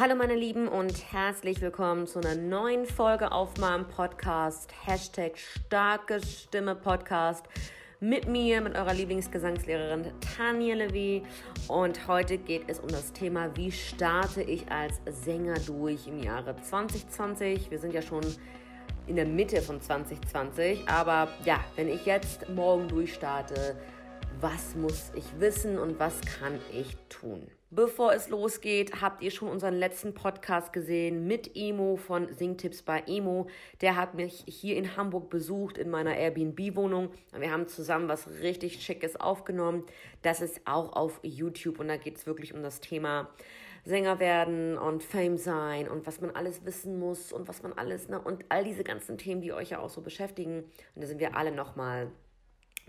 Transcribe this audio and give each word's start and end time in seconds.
Hallo 0.00 0.14
meine 0.14 0.36
Lieben 0.36 0.68
und 0.68 1.12
herzlich 1.12 1.60
willkommen 1.60 2.06
zu 2.06 2.20
einer 2.20 2.36
neuen 2.36 2.86
Folge 2.86 3.32
auf 3.32 3.56
meinem 3.56 3.84
Podcast. 3.84 4.70
Hashtag 4.86 5.36
starke 5.36 6.24
Stimme 6.24 6.76
Podcast 6.76 7.44
mit 7.98 8.28
mir, 8.28 8.60
mit 8.60 8.76
eurer 8.76 8.94
Lieblingsgesangslehrerin 8.94 10.12
Tanja 10.20 10.76
Levy. 10.76 11.24
Und 11.66 12.06
heute 12.06 12.38
geht 12.38 12.62
es 12.68 12.78
um 12.78 12.86
das 12.86 13.12
Thema, 13.12 13.56
wie 13.56 13.72
starte 13.72 14.40
ich 14.40 14.70
als 14.70 15.00
Sänger 15.24 15.58
durch 15.66 16.06
im 16.06 16.22
Jahre 16.22 16.54
2020. 16.54 17.68
Wir 17.68 17.80
sind 17.80 17.92
ja 17.92 18.00
schon 18.00 18.22
in 19.08 19.16
der 19.16 19.26
Mitte 19.26 19.60
von 19.62 19.80
2020, 19.80 20.88
aber 20.88 21.26
ja, 21.44 21.58
wenn 21.74 21.88
ich 21.88 22.06
jetzt 22.06 22.48
morgen 22.48 22.86
durchstarte, 22.86 23.74
was 24.40 24.76
muss 24.76 25.10
ich 25.16 25.24
wissen 25.40 25.78
und 25.78 25.98
was 25.98 26.20
kann 26.20 26.60
ich 26.72 26.96
tun? 27.08 27.46
Bevor 27.70 28.12
es 28.14 28.28
losgeht, 28.28 29.02
habt 29.02 29.20
ihr 29.20 29.30
schon 29.30 29.48
unseren 29.48 29.74
letzten 29.74 30.14
Podcast 30.14 30.72
gesehen 30.72 31.26
mit 31.26 31.56
Emo 31.56 31.96
von 31.96 32.32
Singtipps 32.32 32.82
bei 32.82 33.02
Emo. 33.06 33.48
Der 33.80 33.96
hat 33.96 34.14
mich 34.14 34.44
hier 34.46 34.76
in 34.76 34.96
Hamburg 34.96 35.28
besucht 35.28 35.76
in 35.76 35.90
meiner 35.90 36.16
Airbnb-Wohnung. 36.16 37.10
Wir 37.36 37.50
haben 37.50 37.66
zusammen 37.66 38.08
was 38.08 38.28
richtig 38.40 38.80
Schickes 38.82 39.16
aufgenommen. 39.16 39.84
Das 40.22 40.40
ist 40.40 40.60
auch 40.66 40.92
auf 40.92 41.18
YouTube 41.22 41.80
und 41.80 41.88
da 41.88 41.96
geht 41.96 42.16
es 42.16 42.26
wirklich 42.26 42.54
um 42.54 42.62
das 42.62 42.80
Thema 42.80 43.28
Sänger 43.84 44.20
werden 44.20 44.78
und 44.78 45.02
Fame 45.02 45.36
sein 45.36 45.88
und 45.88 46.06
was 46.06 46.20
man 46.20 46.30
alles 46.30 46.64
wissen 46.64 46.98
muss 46.98 47.32
und 47.32 47.48
was 47.48 47.62
man 47.62 47.72
alles, 47.72 48.08
ne, 48.08 48.20
und 48.20 48.44
all 48.50 48.64
diese 48.64 48.84
ganzen 48.84 49.18
Themen, 49.18 49.40
die 49.40 49.52
euch 49.52 49.70
ja 49.70 49.80
auch 49.80 49.90
so 49.90 50.00
beschäftigen. 50.00 50.64
Und 50.94 51.02
da 51.02 51.06
sind 51.06 51.20
wir 51.20 51.36
alle 51.36 51.52
nochmal 51.52 52.10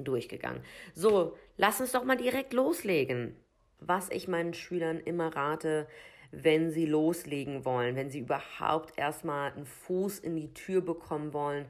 durchgegangen. 0.03 0.63
So, 0.93 1.37
lass 1.57 1.81
uns 1.81 1.91
doch 1.91 2.03
mal 2.03 2.17
direkt 2.17 2.53
loslegen 2.53 3.35
was 3.79 4.09
ich 4.09 4.27
meinen 4.27 4.53
Schülern 4.53 4.99
immer 4.99 5.35
rate, 5.35 5.87
wenn 6.31 6.71
sie 6.71 6.85
loslegen 6.85 7.65
wollen, 7.65 7.95
wenn 7.95 8.09
sie 8.09 8.19
überhaupt 8.19 8.97
erstmal 8.97 9.51
einen 9.53 9.65
Fuß 9.65 10.19
in 10.19 10.35
die 10.35 10.53
Tür 10.53 10.81
bekommen 10.81 11.33
wollen, 11.33 11.65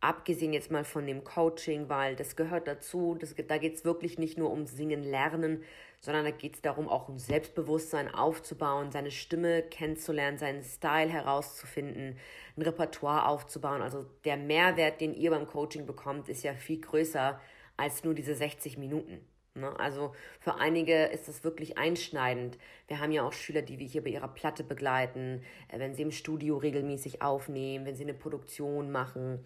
abgesehen 0.00 0.52
jetzt 0.52 0.70
mal 0.70 0.84
von 0.84 1.06
dem 1.06 1.24
Coaching, 1.24 1.88
weil 1.88 2.14
das 2.14 2.36
gehört 2.36 2.68
dazu, 2.68 3.16
das, 3.18 3.34
da 3.34 3.56
geht 3.56 3.76
es 3.76 3.84
wirklich 3.86 4.18
nicht 4.18 4.36
nur 4.36 4.50
um 4.50 4.66
Singen 4.66 5.02
lernen, 5.02 5.62
sondern 6.00 6.26
da 6.26 6.30
geht 6.32 6.56
es 6.56 6.60
darum, 6.60 6.86
auch 6.86 7.08
um 7.08 7.18
Selbstbewusstsein 7.18 8.14
aufzubauen, 8.14 8.92
seine 8.92 9.10
Stimme 9.10 9.62
kennenzulernen, 9.62 10.36
seinen 10.36 10.62
Style 10.62 11.08
herauszufinden, 11.08 12.18
ein 12.58 12.62
Repertoire 12.62 13.26
aufzubauen. 13.26 13.80
Also 13.80 14.04
der 14.26 14.36
Mehrwert, 14.36 15.00
den 15.00 15.14
ihr 15.14 15.30
beim 15.30 15.46
Coaching 15.46 15.86
bekommt, 15.86 16.28
ist 16.28 16.42
ja 16.42 16.52
viel 16.52 16.82
größer 16.82 17.40
als 17.76 18.04
nur 18.04 18.14
diese 18.14 18.34
60 18.34 18.78
Minuten. 18.78 19.20
Ne? 19.54 19.72
Also 19.78 20.12
für 20.40 20.56
einige 20.56 21.04
ist 21.06 21.28
das 21.28 21.44
wirklich 21.44 21.78
einschneidend. 21.78 22.58
Wir 22.88 22.98
haben 22.98 23.12
ja 23.12 23.22
auch 23.22 23.32
Schüler, 23.32 23.62
die 23.62 23.78
wir 23.78 23.86
hier 23.86 24.02
bei 24.02 24.10
ihrer 24.10 24.28
Platte 24.28 24.64
begleiten, 24.64 25.42
äh, 25.68 25.78
wenn 25.78 25.94
sie 25.94 26.02
im 26.02 26.10
Studio 26.10 26.56
regelmäßig 26.56 27.22
aufnehmen, 27.22 27.86
wenn 27.86 27.94
sie 27.94 28.02
eine 28.02 28.14
Produktion 28.14 28.90
machen. 28.90 29.44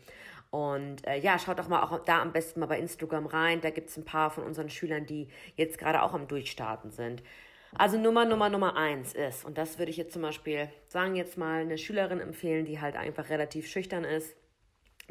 Und 0.51 1.07
äh, 1.07 1.19
ja, 1.19 1.39
schaut 1.39 1.59
doch 1.59 1.69
mal 1.69 1.83
auch 1.83 2.03
da 2.05 2.23
am 2.23 2.33
besten 2.33 2.61
mal 2.61 2.67
bei 2.67 2.79
Instagram 2.79 3.27
rein. 3.27 3.61
Da 3.61 3.69
gibt's 3.69 3.99
ein 3.99 4.05
paar 4.07 4.31
von 4.31 4.45
unseren 4.45 4.71
Schülern, 4.71 5.05
die 5.05 5.29
jetzt 5.57 5.77
gerade 5.77 6.03
auch 6.03 6.15
am 6.15 6.27
Durchstarten 6.27 6.91
sind. 6.91 7.23
Also 7.77 7.99
Nummer 7.99 8.25
Nummer 8.25 8.49
Nummer 8.49 8.77
eins 8.77 9.13
ist, 9.13 9.45
und 9.45 9.59
das 9.59 9.79
würde 9.79 9.91
ich 9.91 9.99
jetzt 9.99 10.15
zum 10.15 10.23
Beispiel 10.23 10.71
sagen, 10.87 11.17
jetzt 11.17 11.37
mal 11.37 11.61
eine 11.61 11.77
Schülerin 11.77 12.19
empfehlen, 12.19 12.65
die 12.65 12.81
halt 12.81 12.97
einfach 12.97 13.29
relativ 13.29 13.69
schüchtern 13.69 14.05
ist, 14.05 14.35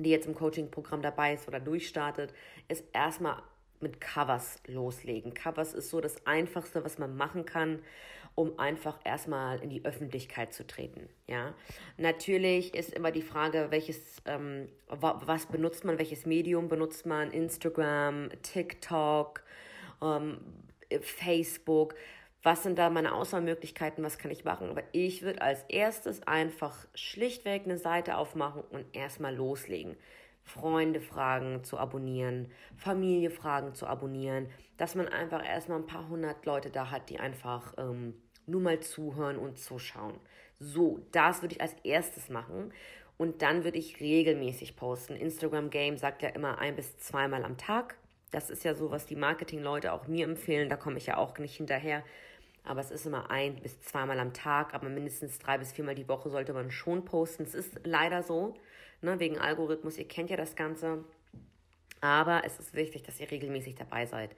die 0.04 0.10
jetzt 0.10 0.28
im 0.28 0.36
Coaching-Programm 0.36 1.02
dabei 1.02 1.34
ist 1.34 1.48
oder 1.48 1.60
durchstartet, 1.60 2.34
ist 2.68 2.84
erstmal 2.94 3.42
mit 3.80 4.02
Covers 4.02 4.60
loslegen. 4.68 5.34
Covers 5.34 5.74
ist 5.74 5.90
so 5.90 6.02
das 6.02 6.26
Einfachste, 6.26 6.84
was 6.84 6.98
man 6.98 7.16
machen 7.16 7.46
kann, 7.46 7.80
um 8.36 8.58
einfach 8.60 9.00
erstmal 9.04 9.60
in 9.62 9.70
die 9.70 9.84
Öffentlichkeit 9.86 10.54
zu 10.54 10.66
treten. 10.66 11.10
Ja, 11.28 11.56
natürlich 11.98 12.76
ist 12.76 12.94
immer 12.94 13.12
die 13.12 13.22
Frage, 13.22 13.68
welches, 13.70 14.22
ähm, 14.26 14.70
was 14.88 15.48
benutzt 15.48 15.86
man, 15.86 15.98
welches 15.98 16.26
Medium 16.26 16.68
benutzt 16.68 17.06
man? 17.06 17.32
Instagram, 17.32 18.30
TikTok, 18.44 19.42
ähm, 20.02 20.40
Facebook. 21.02 21.96
Was 22.48 22.64
sind 22.64 22.80
da 22.80 22.90
meine 22.90 23.14
Auswahlmöglichkeiten? 23.14 24.06
Was 24.06 24.18
kann 24.18 24.32
ich 24.32 24.46
machen? 24.46 24.70
Aber 24.70 24.82
ich 24.94 25.22
würde 25.22 25.42
als 25.42 25.64
erstes 25.64 26.26
einfach 26.26 26.88
schlichtweg 26.96 27.66
eine 27.66 27.78
Seite 27.78 28.16
aufmachen 28.16 28.64
und 28.70 28.86
erstmal 28.96 29.36
loslegen. 29.36 29.98
Freunde 30.44 31.02
fragen 31.02 31.66
zu 31.66 31.78
abonnieren, 31.78 32.50
Familie 32.78 33.32
fragen 33.32 33.74
zu 33.74 33.86
abonnieren, 33.86 34.48
dass 34.78 34.96
man 34.96 35.10
einfach 35.10 35.46
erstmal 35.46 35.80
ein 35.80 35.88
paar 35.88 36.08
hundert 36.08 36.46
Leute 36.46 36.70
da 36.70 36.90
hat, 36.90 37.10
die 37.10 37.20
einfach 37.20 37.74
ähm, 37.78 38.14
nur 38.46 38.62
mal 38.62 38.80
zuhören 38.80 39.38
und 39.38 39.60
zuschauen. 39.60 40.18
So, 40.58 41.02
das 41.12 41.42
würde 41.42 41.56
ich 41.56 41.62
als 41.62 41.76
erstes 41.84 42.30
machen. 42.30 42.72
Und 43.18 43.42
dann 43.42 43.66
würde 43.66 43.78
ich 43.78 44.00
regelmäßig 44.00 44.78
posten. 44.78 45.18
Instagram 45.18 45.70
Game 45.70 45.98
sagt 45.98 46.22
ja 46.22 46.30
immer 46.30 46.60
ein 46.60 46.78
bis 46.78 46.98
zweimal 46.98 47.44
am 47.44 47.58
Tag. 47.58 47.98
Das 48.32 48.50
ist 48.50 48.64
ja 48.64 48.74
so, 48.74 48.90
was 48.90 49.06
die 49.06 49.18
Marketingleute 49.18 49.92
auch 49.92 50.08
mir 50.08 50.24
empfehlen. 50.24 50.70
Da 50.70 50.78
komme 50.78 50.98
ich 50.98 51.08
ja 51.08 51.18
auch 51.18 51.38
nicht 51.40 51.58
hinterher. 51.58 52.04
Aber 52.68 52.82
es 52.82 52.92
ist 52.92 53.06
immer 53.06 53.32
ein 53.32 53.56
bis 53.56 53.80
zweimal 53.82 54.20
am 54.20 54.34
Tag, 54.34 54.74
aber 54.74 54.90
mindestens 54.90 55.40
drei 55.40 55.58
bis 55.58 55.72
viermal 55.72 55.96
die 55.96 56.10
Woche 56.10 56.30
sollte 56.30 56.54
man 56.54 56.70
schon 56.70 57.06
posten. 57.06 57.44
Es 57.44 57.56
ist 57.56 57.80
leider 57.86 58.24
so 58.24 58.56
ne, 59.02 59.20
wegen 59.20 59.38
Algorithmus, 59.38 59.98
ihr 59.98 60.08
kennt 60.08 60.30
ja 60.30 60.38
das 60.38 60.56
Ganze. 60.56 61.04
Aber 62.02 62.44
es 62.46 62.60
ist 62.60 62.74
wichtig, 62.74 63.04
dass 63.04 63.20
ihr 63.20 63.32
regelmäßig 63.32 63.76
dabei 63.76 64.06
seid. 64.06 64.36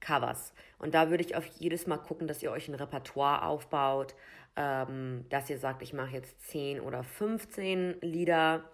Covers. 0.00 0.52
Und 0.78 0.94
da 0.94 1.10
würde 1.10 1.22
ich 1.22 1.36
auf 1.36 1.46
jedes 1.46 1.86
Mal 1.86 1.98
gucken, 1.98 2.26
dass 2.26 2.42
ihr 2.42 2.50
euch 2.50 2.68
ein 2.68 2.74
Repertoire 2.74 3.46
aufbaut, 3.46 4.14
ähm, 4.56 5.24
dass 5.30 5.48
ihr 5.48 5.58
sagt, 5.58 5.82
ich 5.82 5.92
mache 5.92 6.14
jetzt 6.16 6.40
10 6.50 6.80
oder 6.80 7.04
15 7.04 8.00
Lieder 8.00 8.64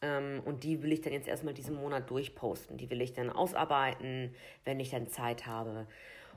ähm, 0.00 0.40
und 0.44 0.62
die 0.62 0.82
will 0.82 0.92
ich 0.92 1.00
dann 1.00 1.12
jetzt 1.12 1.28
erstmal 1.28 1.54
diesen 1.54 1.74
Monat 1.74 2.08
durchposten. 2.08 2.76
Die 2.76 2.88
will 2.90 3.00
ich 3.02 3.12
dann 3.12 3.28
ausarbeiten, 3.28 4.34
wenn 4.64 4.78
ich 4.78 4.90
dann 4.90 5.08
Zeit 5.08 5.46
habe. 5.46 5.88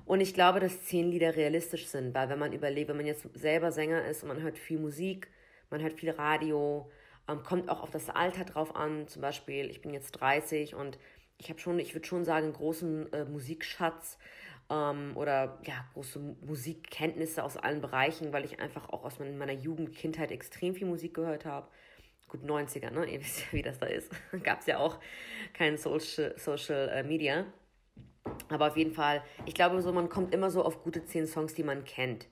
Und 0.05 0.21
ich 0.21 0.33
glaube, 0.33 0.59
dass 0.59 0.83
10 0.85 1.09
Lieder 1.09 1.35
realistisch 1.35 1.87
sind, 1.87 2.13
weil 2.13 2.29
wenn 2.29 2.39
man 2.39 2.53
überlegt, 2.53 2.89
wenn 2.89 2.97
man 2.97 3.05
jetzt 3.05 3.27
selber 3.33 3.71
Sänger 3.71 4.05
ist 4.05 4.23
und 4.23 4.29
man 4.29 4.41
hört 4.41 4.57
viel 4.57 4.77
Musik, 4.77 5.29
man 5.69 5.81
hört 5.81 5.93
viel 5.93 6.11
Radio, 6.11 6.89
ähm, 7.27 7.43
kommt 7.43 7.69
auch 7.69 7.81
auf 7.81 7.89
das 7.89 8.09
Alter 8.09 8.45
drauf 8.45 8.75
an. 8.75 9.07
Zum 9.07 9.21
Beispiel, 9.21 9.69
ich 9.69 9.81
bin 9.81 9.93
jetzt 9.93 10.11
30 10.11 10.75
und 10.75 10.99
ich 11.37 11.49
habe 11.49 11.59
schon, 11.59 11.79
ich 11.79 11.93
würde 11.93 12.07
schon 12.07 12.23
sagen, 12.23 12.45
einen 12.45 12.53
großen 12.53 13.11
äh, 13.13 13.25
Musikschatz 13.25 14.17
ähm, 14.69 15.11
oder 15.15 15.59
ja, 15.63 15.85
große 15.93 16.19
Musikkenntnisse 16.19 17.43
aus 17.43 17.57
allen 17.57 17.81
Bereichen, 17.81 18.33
weil 18.33 18.45
ich 18.45 18.59
einfach 18.59 18.89
auch 18.89 19.03
aus 19.03 19.19
meiner 19.19 19.53
Jugend, 19.53 19.95
Kindheit 19.95 20.31
extrem 20.31 20.75
viel 20.75 20.87
Musik 20.87 21.13
gehört 21.13 21.45
habe. 21.45 21.67
Gut, 22.27 22.43
90er, 22.43 22.91
ne? 22.91 23.05
Ihr 23.11 23.19
wisst 23.19 23.41
ja, 23.41 23.45
wie 23.51 23.61
das 23.61 23.79
da 23.79 23.87
ist. 23.87 24.11
Gab 24.43 24.61
es 24.61 24.65
ja 24.67 24.77
auch 24.77 24.99
kein 25.53 25.77
Social, 25.77 26.33
Social 26.37 26.89
äh, 26.89 27.03
Media. 27.03 27.45
Aber 28.49 28.67
auf 28.67 28.77
jeden 28.77 28.93
Fall, 28.93 29.21
ich 29.45 29.53
glaube 29.53 29.81
so, 29.81 29.91
man 29.91 30.09
kommt 30.09 30.33
immer 30.33 30.49
so 30.49 30.63
auf 30.63 30.83
gute 30.83 31.05
zehn 31.05 31.27
Songs, 31.27 31.53
die 31.53 31.63
man 31.63 31.83
kennt. 31.83 32.27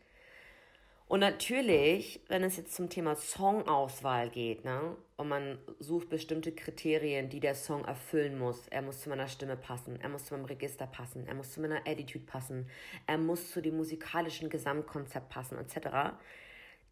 Und 1.07 1.19
natürlich, 1.19 2.21
wenn 2.27 2.43
es 2.43 2.57
jetzt 2.57 2.73
zum 2.73 2.89
Thema 2.89 3.15
Songauswahl 3.15 4.29
geht, 4.29 4.65
ne, 4.65 4.95
und 5.17 5.27
man 5.27 5.59
sucht 5.79 6.09
bestimmte 6.09 6.51
Kriterien, 6.51 7.29
die 7.29 7.39
der 7.39 7.55
Song 7.55 7.85
erfüllen 7.85 8.39
muss. 8.39 8.67
Er 8.69 8.81
muss 8.81 9.01
zu 9.01 9.09
meiner 9.09 9.27
Stimme 9.27 9.55
passen, 9.55 9.99
er 10.01 10.09
muss 10.09 10.25
zu 10.25 10.33
meinem 10.33 10.45
Register 10.45 10.87
passen, 10.87 11.27
er 11.27 11.35
muss 11.35 11.51
zu 11.51 11.61
meiner 11.61 11.87
Attitude 11.87 12.25
passen, 12.25 12.67
er 13.05 13.17
muss 13.17 13.51
zu 13.51 13.61
dem 13.61 13.77
musikalischen 13.77 14.49
Gesamtkonzept 14.49 15.29
passen, 15.29 15.57
etc. 15.59 16.15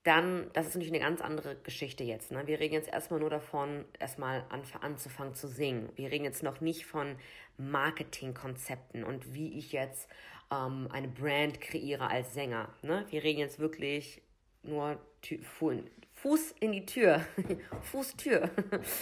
Dann, 0.04 0.50
das 0.54 0.68
ist 0.68 0.76
natürlich 0.76 0.94
eine 0.94 1.04
ganz 1.04 1.22
andere 1.22 1.56
Geschichte 1.58 2.04
jetzt. 2.04 2.32
Ne? 2.32 2.48
Wir 2.48 2.60
reden 2.60 2.74
jetzt 2.74 2.90
erstmal 2.90 3.20
nur 3.20 3.30
davon, 3.30 3.86
erstmal 4.00 4.44
an, 4.50 4.64
anzufangen 4.82 5.36
zu 5.36 5.48
singen. 5.48 5.90
Wir 5.96 6.12
reden 6.12 6.26
jetzt 6.26 6.42
noch 6.42 6.60
nicht 6.60 6.86
von 6.86 7.16
Marketingkonzepten 7.58 9.04
und 9.04 9.36
wie 9.36 9.58
ich 9.60 9.72
jetzt 9.72 10.10
ähm, 10.52 10.88
eine 10.92 11.08
Brand 11.08 11.62
kreiere 11.62 12.10
als 12.10 12.34
Sänger. 12.34 12.74
Ne? 12.82 13.06
Wir 13.10 13.24
reden 13.24 13.40
jetzt 13.40 13.60
wirklich 13.60 14.24
nur 14.64 15.00
Fuß 16.16 16.56
in 16.59 16.72
die 16.72 16.86
Tür. 16.86 17.26
Fußtür. 17.82 18.50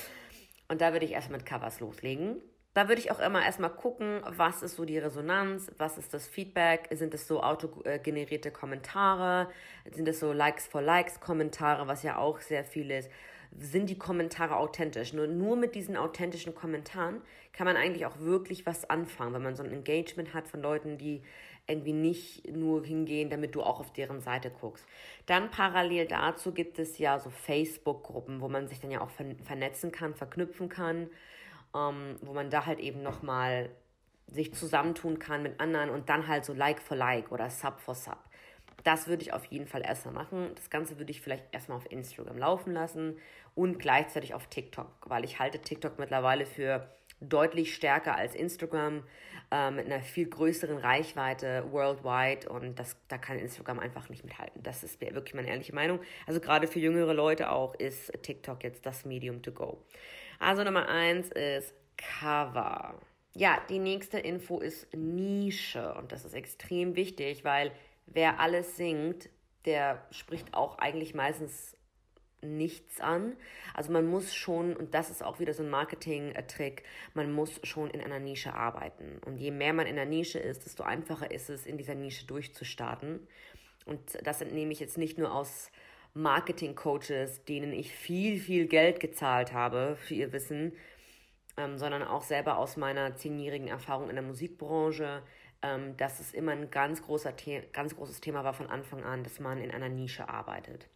und 0.68 0.82
da 0.82 0.92
würde 0.92 1.06
ich 1.06 1.14
erstmal 1.14 1.40
mit 1.40 1.48
Covers 1.48 1.80
loslegen. 1.80 2.42
Da 2.76 2.88
würde 2.88 3.02
ich 3.02 3.10
auch 3.10 3.20
immer 3.20 3.44
erstmal 3.44 3.72
gucken, 3.72 4.22
was 4.28 4.62
ist 4.62 4.76
so 4.76 4.86
die 4.86 5.00
Resonanz, 5.00 5.72
was 5.80 5.98
ist 5.98 6.14
das 6.14 6.28
Feedback, 6.28 6.88
sind 6.92 7.14
es 7.16 7.28
so 7.28 7.42
autogenerierte 7.42 8.52
Kommentare, 8.52 9.50
sind 9.92 10.08
es 10.08 10.20
so 10.20 10.32
Likes 10.32 10.68
for 10.68 10.82
Likes 10.82 11.20
Kommentare, 11.20 11.88
was 11.88 12.04
ja 12.04 12.18
auch 12.18 12.40
sehr 12.40 12.64
viel 12.64 12.92
ist, 12.92 13.10
sind 13.58 13.90
die 13.90 13.98
Kommentare 13.98 14.58
authentisch. 14.58 15.14
Nur, 15.14 15.26
nur 15.26 15.56
mit 15.56 15.74
diesen 15.74 15.98
authentischen 15.98 16.54
Kommentaren 16.54 17.22
kann 17.54 17.66
man 17.66 17.76
eigentlich 17.76 18.06
auch 18.06 18.20
wirklich 18.20 18.68
was 18.68 18.88
anfangen, 18.88 19.34
wenn 19.34 19.44
man 19.44 19.56
so 19.56 19.64
ein 19.64 19.72
Engagement 19.72 20.36
hat 20.36 20.48
von 20.48 20.62
Leuten, 20.62 21.00
die 21.00 21.24
irgendwie 21.66 21.94
nicht 21.94 22.52
nur 22.52 22.86
hingehen, 22.86 23.32
damit 23.32 23.56
du 23.56 23.64
auch 23.64 23.80
auf 23.80 23.94
deren 23.94 24.22
Seite 24.22 24.52
guckst. 24.52 24.86
Dann 25.26 25.50
parallel 25.50 26.06
dazu 26.06 26.52
gibt 26.52 26.78
es 26.78 27.00
ja 27.00 27.18
so 27.18 27.32
Facebook-Gruppen, 27.32 28.42
wo 28.42 28.48
man 28.48 28.68
sich 28.68 28.80
dann 28.80 28.92
ja 28.92 29.02
auch 29.02 29.12
vernetzen 29.44 29.92
kann, 29.92 30.14
verknüpfen 30.14 30.70
kann 30.70 31.10
ähm, 31.76 32.16
wo 32.22 32.34
man 32.34 32.50
da 32.50 32.66
halt 32.66 32.80
eben 32.80 33.02
nochmal 33.02 33.70
sich 34.28 34.54
zusammentun 34.54 35.20
kann 35.20 35.44
mit 35.44 35.60
anderen 35.60 35.90
und 35.90 36.10
dann 36.10 36.28
halt 36.28 36.46
so 36.46 36.54
Like 36.54 36.82
for 36.82 36.96
Like 36.96 37.32
oder 37.32 37.50
Sub 37.50 37.80
for 37.80 37.96
Sub. 37.96 38.18
Das 38.84 39.08
würde 39.08 39.24
ich 39.24 39.34
auf 39.34 39.46
jeden 39.46 39.68
Fall 39.68 39.82
erstmal 39.82 40.14
machen. 40.14 40.52
Das 40.56 40.70
Ganze 40.70 40.98
würde 40.98 41.12
ich 41.12 41.22
vielleicht 41.22 41.46
erstmal 41.52 41.78
auf 41.78 41.92
Instagram 41.92 42.38
laufen 42.38 42.74
lassen 42.74 43.18
und 43.56 43.80
gleichzeitig 43.80 44.34
auf 44.34 44.48
TikTok, 44.48 44.88
weil 45.06 45.26
ich 45.26 45.40
halte 45.40 45.60
TikTok 45.60 46.00
mittlerweile 46.00 46.46
für 46.46 46.90
deutlich 47.20 47.76
stärker 47.76 48.16
als 48.16 48.36
Instagram 48.36 49.04
äh, 49.52 49.72
mit 49.72 49.88
einer 49.88 50.02
viel 50.02 50.28
größeren 50.28 50.78
Reichweite 50.78 51.66
worldwide 51.72 52.50
und 52.50 52.80
das, 52.80 52.96
da 53.10 53.18
kann 53.18 53.38
Instagram 53.38 53.80
einfach 53.80 54.08
nicht 54.08 54.24
mithalten. 54.24 54.64
Das 54.64 54.84
ist 54.84 55.02
wirklich 55.02 55.34
meine 55.34 55.50
ehrliche 55.50 55.76
Meinung. 55.76 56.00
Also 56.26 56.40
gerade 56.40 56.68
für 56.68 56.80
jüngere 56.80 57.14
Leute 57.14 57.52
auch 57.52 57.76
ist 57.76 58.14
TikTok 58.24 58.64
jetzt 58.64 58.86
das 58.86 59.04
Medium 59.06 59.42
to 59.42 59.52
go. 59.52 59.84
Also 60.40 60.64
Nummer 60.64 60.88
eins 60.88 61.30
ist 61.30 61.74
Cover. 61.98 62.96
Ja, 63.34 63.62
die 63.70 63.80
nächste 63.80 64.20
Info 64.20 64.60
ist 64.60 64.94
Nische 64.96 65.94
und 65.94 66.12
das 66.12 66.26
ist 66.26 66.34
extrem 66.34 66.96
wichtig, 66.96 67.44
weil 67.44 67.72
wer 68.08 68.40
alles 68.40 68.78
singt, 68.78 69.30
der 69.66 70.06
spricht 70.12 70.54
auch 70.54 70.78
eigentlich 70.80 71.14
meistens 71.14 71.76
nichts 72.42 73.02
an. 73.02 73.36
Also 73.74 73.92
man 73.92 74.08
muss 74.08 74.34
schon, 74.34 74.76
und 74.76 74.94
das 74.94 75.10
ist 75.10 75.24
auch 75.24 75.40
wieder 75.40 75.54
so 75.54 75.62
ein 75.62 75.70
Marketing-Trick, 75.70 76.84
man 77.14 77.32
muss 77.32 77.60
schon 77.64 77.90
in 77.90 78.02
einer 78.02 78.20
Nische 78.20 78.54
arbeiten. 78.54 79.20
Und 79.26 79.38
je 79.38 79.52
mehr 79.52 79.74
man 79.74 79.88
in 79.88 79.98
der 79.98 80.06
Nische 80.06 80.40
ist, 80.40 80.66
desto 80.66 80.84
einfacher 80.84 81.32
ist 81.32 81.50
es, 81.50 81.66
in 81.66 81.78
dieser 81.78 81.96
Nische 81.96 82.26
durchzustarten. 82.26 83.28
Und 83.86 84.00
das 84.24 84.42
entnehme 84.42 84.72
ich 84.72 84.80
jetzt 84.80 84.98
nicht 84.98 85.18
nur 85.18 85.34
aus 85.34 85.70
Marketing-Coaches, 86.14 87.46
denen 87.46 87.72
ich 87.72 87.94
viel, 87.94 88.40
viel 88.40 88.68
Geld 88.68 89.00
gezahlt 89.00 89.54
habe 89.54 89.96
für 89.96 90.16
ihr 90.16 90.34
Wissen, 90.34 90.74
ähm, 91.58 91.78
sondern 91.78 92.04
auch 92.04 92.24
selber 92.24 92.58
aus 92.58 92.78
meiner 92.78 93.16
zehnjährigen 93.16 93.68
Erfahrung 93.68 94.10
in 94.10 94.16
der 94.16 94.24
Musikbranche, 94.24 95.22
ähm, 95.62 95.98
dass 95.98 96.20
es 96.20 96.34
immer 96.34 96.54
ein 96.54 96.72
ganz, 96.72 97.02
großer 97.02 97.34
The 97.36 97.62
ganz 97.74 97.96
großes 97.96 98.22
Thema 98.22 98.44
war 98.44 98.54
von 98.54 98.68
Anfang 98.68 99.04
an, 99.04 99.24
dass 99.24 99.40
man 99.40 99.60
in 99.60 99.72
einer 99.72 99.90
Nische 99.90 100.30
arbeitet. 100.30 100.88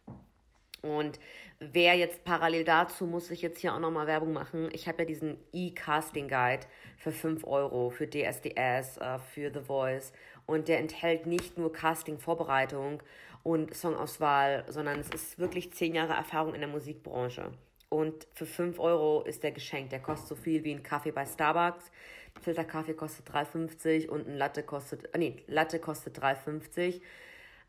Und 0.84 1.18
wer 1.60 1.94
jetzt 1.94 2.24
parallel 2.24 2.64
dazu, 2.64 3.06
muss 3.06 3.30
ich 3.30 3.40
jetzt 3.40 3.58
hier 3.60 3.74
auch 3.74 3.78
nochmal 3.78 4.06
Werbung 4.06 4.34
machen. 4.34 4.68
Ich 4.72 4.86
habe 4.86 4.98
ja 4.98 5.04
diesen 5.06 5.38
E-Casting 5.52 6.28
Guide 6.28 6.66
für 6.98 7.10
5 7.10 7.44
Euro 7.44 7.88
für 7.88 8.06
DSDS, 8.06 8.98
äh, 8.98 9.18
für 9.18 9.50
The 9.50 9.60
Voice. 9.60 10.12
Und 10.44 10.68
der 10.68 10.80
enthält 10.80 11.24
nicht 11.24 11.56
nur 11.56 11.72
Casting-Vorbereitung 11.72 13.02
und 13.44 13.74
Songauswahl, 13.74 14.64
sondern 14.68 14.98
es 14.98 15.10
ist 15.10 15.38
wirklich 15.38 15.72
10 15.72 15.94
Jahre 15.94 16.14
Erfahrung 16.14 16.54
in 16.54 16.60
der 16.60 16.68
Musikbranche. 16.68 17.52
Und 17.90 18.26
für 18.32 18.46
5 18.46 18.80
Euro 18.80 19.22
ist 19.22 19.44
der 19.44 19.52
geschenkt. 19.52 19.92
Der 19.92 20.00
kostet 20.00 20.28
so 20.28 20.34
viel 20.34 20.64
wie 20.64 20.72
ein 20.72 20.82
Kaffee 20.82 21.12
bei 21.12 21.24
Starbucks. 21.24 21.92
Filterkaffee 22.40 22.94
kostet 22.94 23.30
3,50 23.30 24.08
und 24.08 24.26
ein 24.26 24.36
Latte 24.36 24.64
kostet, 24.64 25.14
äh, 25.14 25.18
nee, 25.18 25.44
Latte 25.46 25.78
kostet 25.78 26.18
3,50. 26.18 27.00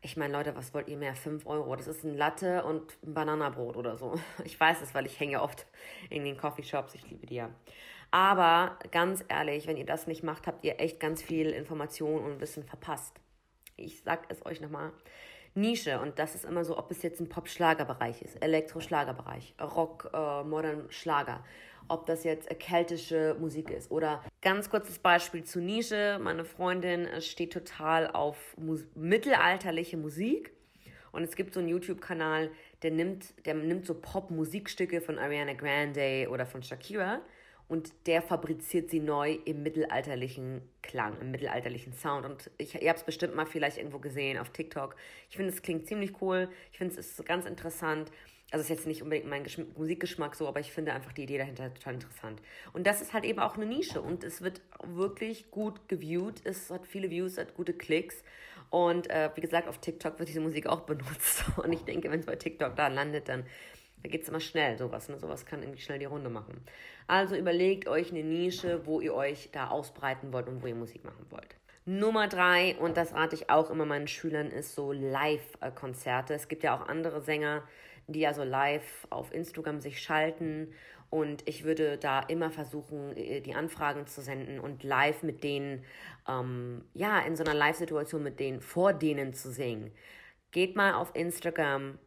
Ich 0.02 0.16
meine, 0.16 0.32
Leute, 0.32 0.56
was 0.56 0.74
wollt 0.74 0.88
ihr 0.88 0.96
mehr? 0.96 1.14
5 1.14 1.46
Euro. 1.46 1.76
Das 1.76 1.86
ist 1.86 2.04
ein 2.04 2.16
Latte 2.16 2.64
und 2.64 2.96
ein 3.04 3.14
Bananabrot 3.14 3.76
oder 3.76 3.96
so. 3.96 4.18
Ich 4.44 4.58
weiß 4.58 4.82
es, 4.82 4.94
weil 4.94 5.06
ich 5.06 5.20
hänge 5.20 5.42
oft 5.42 5.66
in 6.10 6.24
den 6.24 6.36
Coffeeshops. 6.36 6.94
Ich 6.94 7.08
liebe 7.08 7.26
die 7.26 7.36
ja. 7.36 7.50
Aber 8.10 8.78
ganz 8.92 9.24
ehrlich, 9.28 9.66
wenn 9.66 9.76
ihr 9.76 9.86
das 9.86 10.06
nicht 10.06 10.22
macht, 10.22 10.46
habt 10.46 10.64
ihr 10.64 10.80
echt 10.80 11.00
ganz 11.00 11.22
viel 11.22 11.50
Information 11.50 12.24
und 12.24 12.40
Wissen 12.40 12.64
verpasst. 12.64 13.14
Ich 13.76 14.02
sag 14.02 14.24
es 14.30 14.44
euch 14.46 14.60
nochmal. 14.60 14.92
Nische. 15.56 16.00
Und 16.00 16.18
das 16.18 16.34
ist 16.34 16.44
immer 16.44 16.64
so, 16.64 16.78
ob 16.78 16.90
es 16.90 17.02
jetzt 17.02 17.20
ein 17.20 17.28
Pop-Schlagerbereich 17.28 18.22
ist, 18.22 18.42
Elektro-Schlagerbereich, 18.42 19.54
Rock, 19.60 20.10
äh, 20.12 20.44
Modern 20.44 20.86
Schlager, 20.90 21.42
ob 21.88 22.06
das 22.06 22.24
jetzt 22.24 22.48
keltische 22.58 23.36
Musik 23.38 23.70
ist. 23.70 23.90
Oder 23.90 24.22
ganz 24.42 24.70
kurzes 24.70 24.98
Beispiel 24.98 25.44
zu 25.44 25.60
Nische. 25.60 26.18
Meine 26.22 26.44
Freundin 26.44 27.06
äh, 27.06 27.20
steht 27.20 27.52
total 27.52 28.10
auf 28.10 28.36
Mus 28.56 28.86
mittelalterliche 28.94 29.96
Musik. 29.96 30.52
Und 31.12 31.22
es 31.22 31.34
gibt 31.34 31.54
so 31.54 31.60
einen 31.60 31.70
YouTube-Kanal, 31.70 32.50
der 32.82 32.90
nimmt, 32.90 33.46
der 33.46 33.54
nimmt 33.54 33.86
so 33.86 33.94
Pop-Musikstücke 33.94 35.00
von 35.00 35.18
Ariana 35.18 35.54
Grande 35.54 36.28
oder 36.30 36.44
von 36.44 36.62
Shakira 36.62 37.22
und 37.68 37.92
der 38.06 38.22
fabriziert 38.22 38.90
sie 38.90 39.00
neu 39.00 39.38
im 39.44 39.62
mittelalterlichen 39.62 40.62
Klang, 40.82 41.20
im 41.20 41.32
mittelalterlichen 41.32 41.92
Sound. 41.94 42.24
Und 42.24 42.50
ich, 42.58 42.80
ihr 42.80 42.88
habt 42.88 43.00
es 43.00 43.04
bestimmt 43.04 43.34
mal 43.34 43.46
vielleicht 43.46 43.78
irgendwo 43.78 43.98
gesehen 43.98 44.38
auf 44.38 44.50
TikTok. 44.50 44.94
Ich 45.30 45.36
finde, 45.36 45.52
es 45.52 45.62
klingt 45.62 45.86
ziemlich 45.86 46.20
cool. 46.20 46.48
Ich 46.70 46.78
finde, 46.78 46.94
es 46.94 47.18
ist 47.18 47.26
ganz 47.26 47.44
interessant. 47.44 48.12
Also 48.52 48.62
es 48.62 48.70
ist 48.70 48.76
jetzt 48.76 48.86
nicht 48.86 49.02
unbedingt 49.02 49.28
mein 49.28 49.42
Geschm 49.42 49.62
Musikgeschmack 49.76 50.36
so, 50.36 50.46
aber 50.46 50.60
ich 50.60 50.70
finde 50.70 50.92
einfach 50.92 51.12
die 51.12 51.24
Idee 51.24 51.38
dahinter 51.38 51.74
total 51.74 51.94
interessant. 51.94 52.40
Und 52.72 52.86
das 52.86 53.02
ist 53.02 53.12
halt 53.12 53.24
eben 53.24 53.40
auch 53.40 53.56
eine 53.56 53.66
Nische 53.66 54.00
und 54.00 54.22
es 54.22 54.40
wird 54.40 54.60
wirklich 54.84 55.50
gut 55.50 55.88
geviewt. 55.88 56.42
Es 56.44 56.70
hat 56.70 56.86
viele 56.86 57.10
Views, 57.10 57.38
hat 57.38 57.54
gute 57.54 57.72
Klicks. 57.72 58.22
Und 58.70 59.10
äh, 59.10 59.30
wie 59.34 59.40
gesagt, 59.40 59.68
auf 59.68 59.78
TikTok 59.78 60.18
wird 60.18 60.28
diese 60.28 60.40
Musik 60.40 60.66
auch 60.66 60.80
benutzt. 60.80 61.44
Und 61.56 61.72
ich 61.72 61.82
denke, 61.84 62.10
wenn 62.10 62.20
es 62.20 62.26
bei 62.26 62.36
TikTok 62.36 62.74
da 62.74 62.88
landet, 62.88 63.28
dann 63.28 63.46
da 64.02 64.08
geht 64.08 64.22
es 64.22 64.28
immer 64.28 64.40
schnell, 64.40 64.78
sowas. 64.78 65.08
Ne? 65.08 65.18
Sowas 65.18 65.46
kann 65.46 65.62
irgendwie 65.62 65.80
schnell 65.80 65.98
die 65.98 66.04
Runde 66.04 66.30
machen. 66.30 66.64
Also 67.06 67.36
überlegt 67.36 67.88
euch 67.88 68.10
eine 68.10 68.22
Nische, 68.22 68.86
wo 68.86 69.00
ihr 69.00 69.14
euch 69.14 69.50
da 69.52 69.68
ausbreiten 69.68 70.32
wollt 70.32 70.48
und 70.48 70.62
wo 70.62 70.66
ihr 70.66 70.74
Musik 70.74 71.04
machen 71.04 71.26
wollt. 71.30 71.56
Nummer 71.84 72.26
drei, 72.26 72.76
und 72.78 72.96
das 72.96 73.14
rate 73.14 73.36
ich 73.36 73.48
auch 73.48 73.70
immer 73.70 73.86
meinen 73.86 74.08
Schülern, 74.08 74.48
ist 74.48 74.74
so 74.74 74.92
Live-Konzerte. 74.92 76.34
Es 76.34 76.48
gibt 76.48 76.64
ja 76.64 76.76
auch 76.76 76.88
andere 76.88 77.20
Sänger, 77.20 77.62
die 78.08 78.20
ja 78.20 78.34
so 78.34 78.42
live 78.42 79.06
auf 79.10 79.32
Instagram 79.32 79.80
sich 79.80 80.02
schalten. 80.02 80.72
Und 81.10 81.48
ich 81.48 81.62
würde 81.62 81.96
da 81.98 82.20
immer 82.20 82.50
versuchen, 82.50 83.16
äh, 83.16 83.40
die 83.40 83.54
Anfragen 83.54 84.06
zu 84.08 84.20
senden 84.20 84.58
und 84.58 84.82
live 84.82 85.22
mit 85.22 85.44
denen, 85.44 85.84
ähm, 86.28 86.84
ja, 86.94 87.20
in 87.20 87.36
so 87.36 87.44
einer 87.44 87.54
Live-Situation 87.54 88.22
mit 88.22 88.40
denen, 88.40 88.60
vor 88.60 88.92
denen 88.92 89.32
zu 89.32 89.52
singen. 89.52 89.92
Geht 90.50 90.74
mal 90.74 90.94
auf 90.94 91.14
Instagram, 91.14 91.98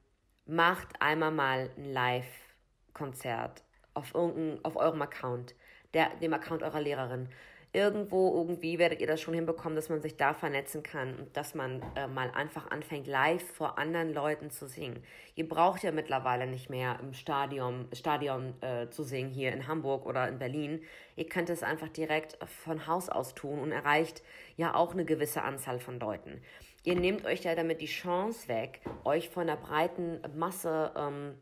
macht 0.49 0.99
einmal 0.99 1.31
mal 1.31 1.69
ein 1.77 1.93
Live-Konzert 1.93 3.63
auf, 3.93 4.15
auf 4.15 4.75
eurem 4.75 5.01
Account, 5.01 5.53
der, 5.93 6.09
dem 6.21 6.33
Account 6.33 6.63
eurer 6.63 6.81
Lehrerin. 6.81 7.29
Irgendwo, 7.71 8.33
irgendwie 8.33 8.79
werdet 8.79 8.99
ihr 8.99 9.05
das 9.05 9.21
schon 9.21 9.35
hinbekommen, 9.35 9.75
dass 9.75 9.89
man 9.89 10.01
sich 10.01 10.17
da 10.17 10.33
vernetzen 10.33 10.81
kann 10.81 11.15
und 11.15 11.37
dass 11.37 11.53
man 11.53 11.83
äh, 11.95 12.07
mal 12.07 12.31
einfach 12.31 12.71
anfängt, 12.71 13.05
live 13.05 13.43
vor 13.43 13.77
anderen 13.77 14.11
Leuten 14.11 14.49
zu 14.49 14.67
singen. 14.67 15.03
Ihr 15.35 15.47
braucht 15.47 15.83
ja 15.83 15.91
mittlerweile 15.91 16.47
nicht 16.47 16.71
mehr 16.71 16.99
im 16.99 17.13
Stadion, 17.13 17.87
Stadion 17.93 18.59
äh, 18.63 18.89
zu 18.89 19.03
singen, 19.03 19.29
hier 19.29 19.53
in 19.53 19.67
Hamburg 19.67 20.07
oder 20.07 20.27
in 20.27 20.39
Berlin. 20.39 20.81
Ihr 21.15 21.29
könnt 21.29 21.51
es 21.51 21.61
einfach 21.61 21.89
direkt 21.89 22.39
von 22.63 22.87
Haus 22.87 23.07
aus 23.07 23.35
tun 23.35 23.59
und 23.59 23.71
erreicht 23.71 24.23
ja 24.57 24.73
auch 24.73 24.93
eine 24.93 25.05
gewisse 25.05 25.43
Anzahl 25.43 25.79
von 25.79 25.99
Leuten. 25.99 26.41
Ihr 26.83 26.95
nehmt 26.95 27.23
euch 27.25 27.43
ja 27.43 27.53
damit 27.53 27.81
die 27.81 27.85
Chance 27.85 28.47
weg, 28.47 28.81
euch 29.03 29.29
von 29.29 29.45
der 29.45 29.57
breiten 29.57 30.21
Masse, 30.35 30.91
ähm, 30.95 31.35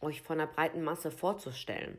euch 0.00 0.22
von 0.22 0.38
der 0.38 0.46
breiten 0.46 0.82
Masse 0.82 1.12
vorzustellen. 1.12 1.98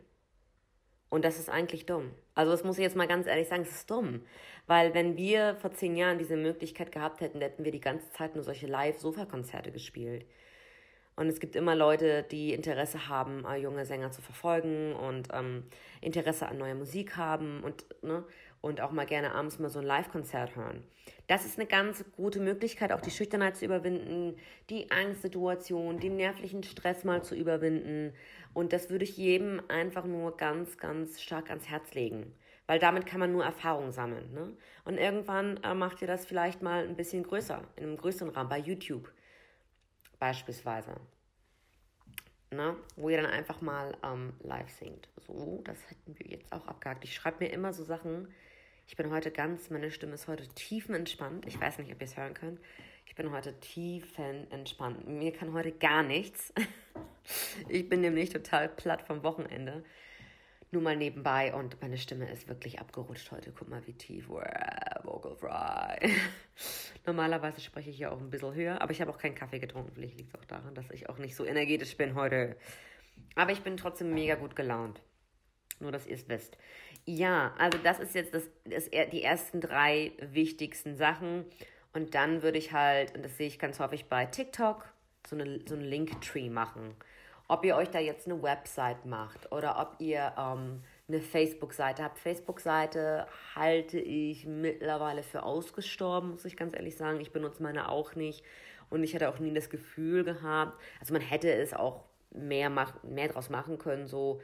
Und 1.12 1.26
das 1.26 1.38
ist 1.38 1.50
eigentlich 1.50 1.86
dumm. 1.86 2.10
Also 2.36 2.52
das 2.52 2.64
muss 2.64 2.78
ich 2.78 2.84
jetzt 2.84 2.96
mal 2.96 3.06
ganz 3.06 3.28
ehrlich 3.28 3.50
sagen, 3.50 3.64
es 3.64 3.72
ist 3.72 3.92
dumm. 3.92 4.22
Weil 4.66 4.94
wenn 4.94 5.18
wir 5.18 5.56
vor 5.56 5.74
zehn 5.74 5.98
Jahren 5.98 6.18
diese 6.18 6.38
Möglichkeit 6.38 6.94
gehabt 6.94 7.20
hätten, 7.20 7.42
hätten 7.42 7.66
wir 7.66 7.72
die 7.74 7.82
ganze 7.82 8.10
Zeit 8.12 8.34
nur 8.34 8.46
solche 8.46 8.66
Live-Sofa-Konzerte 8.66 9.72
gespielt. 9.72 10.26
Und 11.18 11.28
es 11.28 11.42
gibt 11.42 11.58
immer 11.58 11.76
Leute, 11.76 12.24
die 12.24 12.54
Interesse 12.54 13.10
haben, 13.10 13.44
äh, 13.44 13.58
junge 13.58 13.86
Sänger 13.86 14.12
zu 14.12 14.22
verfolgen 14.22 14.96
und 14.96 15.28
ähm, 15.34 15.66
Interesse 16.00 16.48
an 16.48 16.58
neuer 16.58 16.76
Musik 16.76 17.18
haben 17.18 17.62
und, 17.62 17.86
ne, 18.02 18.24
und 18.62 18.80
auch 18.80 18.92
mal 18.92 19.06
gerne 19.06 19.34
abends 19.34 19.60
mal 19.60 19.70
so 19.70 19.80
ein 19.80 19.86
Live-Konzert 19.86 20.56
hören. 20.56 20.84
Das 21.28 21.46
ist 21.46 21.58
eine 21.58 21.68
ganz 21.68 22.06
gute 22.16 22.40
Möglichkeit, 22.40 22.92
auch 22.92 23.02
die 23.02 23.12
Schüchternheit 23.12 23.58
zu 23.58 23.66
überwinden, 23.66 24.38
die 24.70 24.92
Angstsituation, 24.92 26.00
den 26.00 26.16
nervlichen 26.16 26.64
Stress 26.64 27.04
mal 27.04 27.24
zu 27.24 27.36
überwinden. 27.36 28.14
Und 28.54 28.72
das 28.74 28.90
würde 28.90 29.04
ich 29.04 29.18
jedem 29.18 29.62
einfach 29.68 30.06
nur 30.06 30.38
ganz, 30.38 30.78
ganz 30.78 31.22
stark 31.22 31.50
ans 31.50 31.70
Herz 31.70 31.94
legen. 31.94 32.34
Weil 32.68 32.80
damit 32.80 33.06
kann 33.06 33.20
man 33.20 33.32
nur 33.32 33.44
Erfahrung 33.44 33.92
sammeln. 33.92 34.32
Ne? 34.34 34.54
Und 34.86 34.98
irgendwann 34.98 35.58
äh, 35.64 35.74
macht 35.74 36.02
ihr 36.02 36.08
das 36.08 36.26
vielleicht 36.26 36.62
mal 36.62 36.88
ein 36.88 36.96
bisschen 36.96 37.24
größer, 37.24 37.62
in 37.76 37.84
einem 37.84 37.98
größeren 37.98 38.30
Rahmen, 38.30 38.50
bei 38.50 38.60
YouTube 38.60 39.12
beispielsweise. 40.20 40.96
Ne? 42.52 42.76
Wo 42.96 43.10
ihr 43.10 43.22
dann 43.22 43.32
einfach 43.32 43.62
mal 43.62 43.98
ähm, 44.04 44.34
live 44.42 44.70
singt. 44.70 45.10
So, 45.26 45.62
das 45.64 45.78
hätten 45.90 46.18
wir 46.20 46.28
jetzt 46.28 46.52
auch 46.54 46.68
abgehakt. 46.68 47.04
Ich 47.04 47.16
schreibe 47.16 47.44
mir 47.44 47.52
immer 47.52 47.74
so 47.74 47.84
Sachen. 47.84 48.28
Ich 48.88 48.96
bin 48.96 49.12
heute 49.12 49.32
ganz, 49.32 49.70
meine 49.70 49.92
Stimme 49.92 50.14
ist 50.14 50.28
heute 50.28 50.48
tiefenentspannt. 50.48 51.46
Ich 51.46 51.60
weiß 51.60 51.78
nicht, 51.78 51.92
ob 51.92 52.02
ihr 52.02 52.06
es 52.06 52.18
hören 52.18 52.34
könnt. 52.34 52.60
Ich 53.06 53.16
bin 53.16 53.32
heute 53.32 53.60
tiefenentspannt. 53.60 55.08
Mir 55.08 55.34
kann 55.34 55.54
heute 55.54 55.72
gar 55.72 56.04
nichts. 56.04 56.54
ich 57.70 57.88
bin 57.90 58.02
nämlich 58.02 58.30
total 58.30 58.70
platt 58.70 59.02
vom 59.02 59.24
Wochenende. 59.24 59.84
Nur 60.74 60.82
mal 60.82 60.96
nebenbei 60.96 61.54
und 61.54 61.82
meine 61.82 61.98
Stimme 61.98 62.32
ist 62.32 62.48
wirklich 62.48 62.80
abgerutscht 62.80 63.30
heute. 63.32 63.52
Guck 63.52 63.68
mal, 63.68 63.86
wie 63.88 63.94
tief. 63.94 64.30
Vocal 64.30 65.36
Fry. 65.36 66.10
Normalerweise 67.06 67.60
spreche 67.60 67.90
ich 67.90 68.00
ja 68.00 68.12
auch 68.12 68.20
ein 68.20 68.30
bisschen 68.30 68.54
höher, 68.54 68.82
aber 68.82 68.92
ich 68.92 69.02
habe 69.02 69.12
auch 69.12 69.18
keinen 69.18 69.36
Kaffee 69.36 69.60
getrunken. 69.60 69.92
Vielleicht 69.94 70.18
liegt 70.18 70.34
es 70.34 70.40
auch 70.40 70.46
daran, 70.46 70.74
dass 70.74 70.90
ich 70.92 71.10
auch 71.10 71.18
nicht 71.18 71.36
so 71.36 71.44
energetisch 71.44 71.98
bin 71.98 72.16
heute. 72.16 72.56
Aber 73.36 73.52
ich 73.52 73.62
bin 73.62 73.76
trotzdem 73.76 74.14
mega 74.14 74.36
gut 74.36 74.56
gelaunt. 74.56 75.02
Nur, 75.82 75.92
dass 75.92 76.08
ihr 76.08 76.16
es 76.16 76.30
wisst. 76.30 76.58
Ja, 77.06 77.54
also 77.58 77.78
das 77.84 78.00
ist 78.00 78.16
jetzt 78.16 78.34
das, 78.34 78.44
das, 78.66 78.90
die 78.90 79.24
ersten 79.24 79.60
drei 79.62 80.12
wichtigsten 80.20 80.96
Sachen. 80.96 81.46
Und 81.94 82.16
dann 82.16 82.42
würde 82.42 82.58
ich 82.58 82.72
halt, 82.72 83.16
und 83.16 83.26
das 83.26 83.38
sehe 83.38 83.48
ich 83.48 83.60
ganz 83.60 83.80
häufig 83.80 84.06
bei 84.06 84.26
TikTok, 84.26 84.88
so 85.28 85.36
eine, 85.36 85.60
so 85.68 85.76
ein 85.76 85.82
Linktree 85.82 86.50
machen. 86.50 86.96
Ob 87.48 87.66
ihr 87.66 87.76
euch 87.76 87.90
da 87.90 88.00
jetzt 88.00 88.28
eine 88.28 88.42
Website 88.42 89.06
macht 89.06 89.52
oder 89.52 89.80
ob 89.80 90.00
ihr 90.00 90.34
ähm, 90.38 90.84
eine 91.10 91.22
Facebook-Seite 91.22 92.04
habt. 92.04 92.18
Facebook-Seite 92.18 93.28
halte 93.56 94.00
ich 94.00 94.46
mittlerweile 94.46 95.24
für 95.24 95.44
ausgestorben, 95.44 96.32
muss 96.32 96.46
ich 96.46 96.56
ganz 96.56 96.74
ehrlich 96.74 96.96
sagen. 96.96 97.20
Ich 97.20 97.34
benutze 97.34 97.62
meine 97.62 97.90
auch 97.90 98.16
nicht. 98.16 98.46
Und 98.90 99.04
ich 99.04 99.14
hatte 99.16 99.30
auch 99.30 99.40
nie 99.40 99.54
das 99.54 99.70
Gefühl 99.70 100.24
gehabt, 100.24 100.80
also 101.00 101.14
man 101.14 101.22
hätte 101.22 101.52
es 101.52 101.74
auch 101.74 102.04
mehr, 102.32 102.70
mach, 102.70 103.02
mehr 103.04 103.30
draus 103.30 103.50
machen 103.50 103.78
können, 103.78 104.08
so 104.08 104.42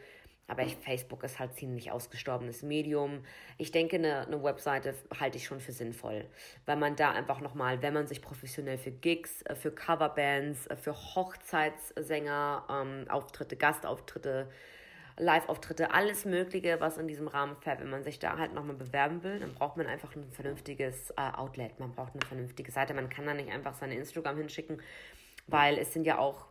aber 0.47 0.63
ich, 0.63 0.77
Facebook 0.77 1.23
ist 1.23 1.39
halt 1.39 1.53
ziemlich 1.55 1.91
ausgestorbenes 1.91 2.63
Medium. 2.63 3.23
Ich 3.57 3.71
denke, 3.71 3.97
eine, 3.97 4.25
eine 4.25 4.41
Webseite 4.41 4.95
halte 5.19 5.37
ich 5.37 5.45
schon 5.45 5.59
für 5.59 5.73
sinnvoll, 5.73 6.25
weil 6.65 6.77
man 6.77 6.95
da 6.95 7.11
einfach 7.11 7.41
nochmal, 7.41 7.81
wenn 7.81 7.93
man 7.93 8.07
sich 8.07 8.21
professionell 8.21 8.77
für 8.77 8.91
Gigs, 8.91 9.41
äh, 9.43 9.55
für 9.55 9.71
Coverbands, 9.71 10.67
äh, 10.67 10.77
für 10.77 10.95
Hochzeitssänger, 10.95 12.63
ähm, 12.69 13.05
Auftritte, 13.09 13.57
Gastauftritte, 13.57 14.49
Live-Auftritte, 15.19 15.91
alles 15.91 16.25
Mögliche, 16.25 16.79
was 16.79 16.97
in 16.97 17.07
diesem 17.07 17.27
Rahmen 17.27 17.55
fällt, 17.57 17.79
wenn 17.79 17.89
man 17.89 18.03
sich 18.03 18.19
da 18.19 18.37
halt 18.37 18.53
nochmal 18.53 18.75
bewerben 18.75 19.23
will, 19.23 19.39
dann 19.39 19.53
braucht 19.53 19.75
man 19.75 19.87
einfach 19.87 20.15
ein 20.15 20.31
vernünftiges 20.31 21.09
äh, 21.11 21.35
Outlet, 21.35 21.79
man 21.79 21.91
braucht 21.91 22.13
eine 22.13 22.25
vernünftige 22.25 22.71
Seite. 22.71 22.93
Man 22.93 23.09
kann 23.09 23.25
da 23.25 23.33
nicht 23.33 23.51
einfach 23.51 23.73
seine 23.73 23.95
Instagram 23.95 24.37
hinschicken, 24.37 24.81
weil 25.47 25.77
es 25.77 25.91
sind 25.91 26.05
ja 26.05 26.19
auch 26.19 26.45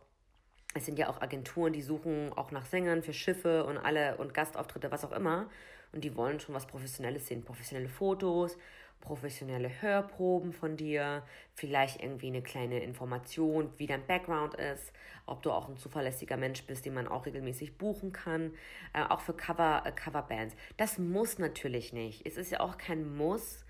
es 0.77 0.85
sind 0.85 0.99
ja 0.99 1.09
auch 1.09 1.21
Agenturen, 1.21 1.73
die 1.73 1.81
suchen 1.81 2.31
auch 2.35 2.51
nach 2.51 2.65
Sängern 2.65 3.03
für 3.03 3.13
Schiffe 3.13 3.65
und 3.65 3.77
alle 3.77 4.17
und 4.17 4.33
Gastauftritte, 4.33 4.91
was 4.91 5.03
auch 5.05 5.11
immer. 5.11 5.49
Und 5.93 6.03
die 6.03 6.15
wollen 6.15 6.39
schon 6.39 6.55
was 6.55 6.67
Professionelles 6.67 7.27
sehen. 7.27 7.43
Professionelle 7.43 7.89
Fotos, 7.89 8.57
professionelle 9.01 9.81
Hörproben 9.81 10.53
von 10.53 10.75
dir, 10.75 11.23
vielleicht 11.53 12.01
irgendwie 12.01 12.27
eine 12.27 12.41
kleine 12.41 12.81
Information, 12.81 13.71
wie 13.77 13.87
dein 13.87 14.05
Background 14.05 14.55
ist, 14.55 14.91
ob 15.25 15.41
du 15.43 15.51
auch 15.51 15.69
ein 15.69 15.77
zuverlässiger 15.77 16.37
Mensch 16.37 16.63
bist, 16.63 16.85
den 16.85 16.93
man 16.93 17.07
auch 17.07 17.25
regelmäßig 17.25 17.77
buchen 17.77 18.11
kann, 18.11 18.53
äh, 18.93 19.03
auch 19.03 19.21
für 19.21 19.33
Cover, 19.33 19.83
äh, 19.85 19.91
Coverbands. 19.91 20.55
Das 20.77 20.97
muss 20.97 21.39
natürlich 21.39 21.93
nicht. 21.93 22.25
Es 22.25 22.37
ist 22.37 22.51
ja 22.51 22.59
auch 22.59 22.77
kein 22.77 23.15
Muss, 23.15 23.65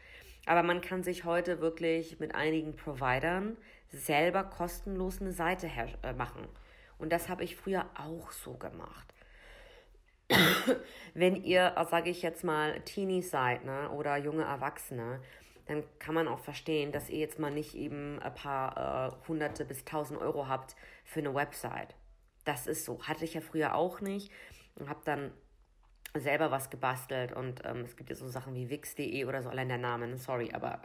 aber 0.45 0.63
man 0.63 0.81
kann 0.81 1.03
sich 1.03 1.25
heute 1.25 1.59
wirklich 1.59 2.19
mit 2.19 2.33
einigen 2.33 2.75
Providern 2.75 3.57
selber 3.89 4.43
kostenlos 4.43 5.21
eine 5.21 5.33
Seite 5.33 5.69
äh, 6.03 6.13
machen. 6.13 6.47
Und 6.97 7.11
das 7.11 7.29
habe 7.29 7.43
ich 7.43 7.55
früher 7.55 7.85
auch 7.95 8.31
so 8.31 8.53
gemacht. 8.55 9.13
Wenn 11.13 11.43
ihr, 11.43 11.73
sage 11.89 12.09
ich 12.09 12.21
jetzt 12.21 12.43
mal, 12.43 12.81
Teenies 12.81 13.29
seid 13.29 13.63
ne, 13.63 13.89
oder 13.91 14.17
junge 14.17 14.43
Erwachsene, 14.43 15.21
dann 15.67 15.83
kann 15.99 16.15
man 16.15 16.27
auch 16.27 16.39
verstehen, 16.39 16.91
dass 16.91 17.09
ihr 17.09 17.19
jetzt 17.19 17.39
mal 17.39 17.51
nicht 17.51 17.75
eben 17.75 18.19
ein 18.19 18.33
paar 18.33 19.13
äh, 19.23 19.27
hunderte 19.27 19.65
bis 19.65 19.85
tausend 19.85 20.19
Euro 20.19 20.47
habt 20.47 20.75
für 21.03 21.19
eine 21.19 21.33
Website. 21.33 21.95
Das 22.45 22.67
ist 22.67 22.85
so. 22.85 23.01
Hatte 23.03 23.25
ich 23.25 23.33
ja 23.33 23.41
früher 23.41 23.75
auch 23.75 23.99
nicht 24.01 24.31
und 24.75 24.89
habe 24.89 25.01
dann 25.05 25.31
selber 26.15 26.51
was 26.51 26.69
gebastelt 26.69 27.33
und 27.33 27.61
ähm, 27.65 27.81
es 27.81 27.95
gibt 27.95 28.09
ja 28.09 28.15
so 28.15 28.27
Sachen 28.27 28.55
wie 28.55 28.69
wix.de 28.69 29.25
oder 29.25 29.43
so, 29.43 29.49
allein 29.49 29.67
der 29.67 29.77
Name, 29.77 30.17
sorry, 30.17 30.51
aber 30.53 30.81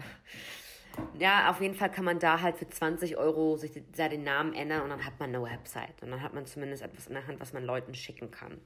ja, 1.19 1.51
auf 1.51 1.61
jeden 1.61 1.75
Fall 1.75 1.91
kann 1.91 2.05
man 2.05 2.19
da 2.19 2.41
halt 2.41 2.57
für 2.57 2.69
20 2.69 3.17
Euro 3.17 3.57
sich 3.57 3.73
da 3.97 4.09
den 4.09 4.25
Namen 4.25 4.55
ändern 4.55 4.83
und 4.83 4.91
dann 4.91 5.05
hat 5.05 5.19
man 5.19 5.35
eine 5.35 5.43
Website. 5.43 6.03
Und 6.03 6.11
dann 6.11 6.23
hat 6.23 6.35
man 6.35 6.47
zumindest 6.47 6.83
etwas 6.83 7.07
in 7.07 7.15
der 7.15 7.27
Hand, 7.27 7.41
was 7.41 7.53
man 7.53 7.65
Leuten 7.65 7.95
schicken 7.95 8.31
kann. 8.31 8.61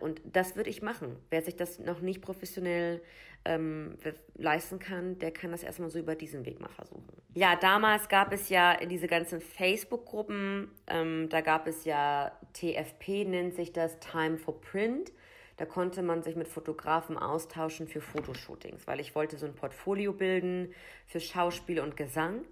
Und 0.00 0.20
das 0.24 0.56
würde 0.56 0.68
ich 0.68 0.82
machen. 0.82 1.16
Wer 1.30 1.42
sich 1.42 1.56
das 1.56 1.78
noch 1.78 2.00
nicht 2.00 2.20
professionell 2.20 3.02
ähm, 3.44 3.96
leisten 4.34 4.78
kann, 4.78 5.18
der 5.18 5.30
kann 5.30 5.52
das 5.52 5.62
erstmal 5.62 5.90
so 5.90 5.98
über 5.98 6.14
diesen 6.14 6.44
Weg 6.44 6.60
mal 6.60 6.68
versuchen. 6.68 7.22
Ja, 7.34 7.56
damals 7.56 8.08
gab 8.08 8.32
es 8.32 8.48
ja 8.48 8.76
diese 8.84 9.06
ganzen 9.06 9.40
Facebook-Gruppen, 9.40 10.70
ähm, 10.86 11.28
da 11.30 11.40
gab 11.40 11.66
es 11.66 11.84
ja 11.84 12.32
TFP, 12.52 13.24
nennt 13.24 13.54
sich 13.54 13.72
das 13.72 13.98
Time 14.00 14.36
for 14.36 14.60
Print. 14.60 15.12
Da 15.58 15.66
konnte 15.66 16.02
man 16.02 16.22
sich 16.22 16.36
mit 16.36 16.46
Fotografen 16.46 17.18
austauschen 17.18 17.88
für 17.88 18.00
Fotoshootings, 18.00 18.86
weil 18.86 19.00
ich 19.00 19.16
wollte 19.16 19.36
so 19.36 19.44
ein 19.44 19.54
Portfolio 19.54 20.12
bilden 20.12 20.72
für 21.06 21.18
Schauspiel 21.18 21.80
und 21.80 21.96
Gesang. 21.96 22.44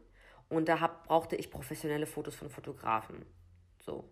Und 0.48 0.68
da 0.68 0.80
hab, 0.80 1.06
brauchte 1.06 1.36
ich 1.36 1.50
professionelle 1.50 2.06
Fotos 2.06 2.34
von 2.34 2.50
Fotografen. 2.50 3.24
So. 3.78 4.08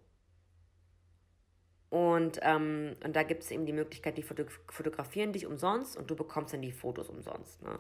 Und, 1.95 2.41
ähm, 2.43 2.97
und 3.05 3.15
da 3.15 3.23
gibt 3.23 3.45
es 3.45 3.53
eben 3.53 3.67
die 3.67 3.73
Möglichkeit, 3.73 4.19
die 4.19 4.25
Foto 4.25 4.43
fotografieren 4.69 5.33
dich 5.33 5.47
umsonst 5.47 5.97
und 5.97 6.11
du 6.11 6.17
bekommst 6.17 6.53
dann 6.53 6.61
die 6.61 6.73
Fotos 6.73 7.09
umsonst. 7.09 7.63
Ne? 7.63 7.79